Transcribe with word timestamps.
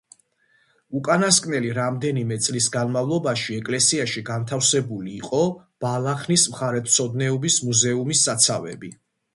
უკანასკნელი 0.99 1.69
რამდენიმე 1.79 2.37
წლის 2.47 2.69
განმავლობაში 2.77 3.59
ეკლესიაში 3.59 4.25
განთავსებული 4.31 5.15
იყო 5.21 5.43
ბალახნის 5.87 6.49
მხარეთმცოდნეობის 6.57 7.65
მუზეუმის 7.69 8.27
საცავები. 8.31 8.95